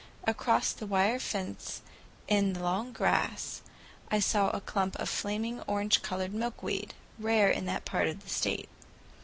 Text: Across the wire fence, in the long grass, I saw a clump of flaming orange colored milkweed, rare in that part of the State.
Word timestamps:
Across 0.23 0.73
the 0.73 0.87
wire 0.87 1.19
fence, 1.19 1.81
in 2.27 2.53
the 2.53 2.63
long 2.63 2.91
grass, 2.91 3.61
I 4.09 4.19
saw 4.19 4.49
a 4.49 4.59
clump 4.59 4.95
of 4.95 5.07
flaming 5.07 5.59
orange 5.67 6.01
colored 6.01 6.33
milkweed, 6.33 6.95
rare 7.19 7.51
in 7.51 7.65
that 7.65 7.85
part 7.85 8.07
of 8.07 8.23
the 8.23 8.29
State. 8.31 8.69